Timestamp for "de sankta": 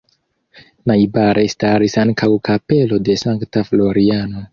3.11-3.65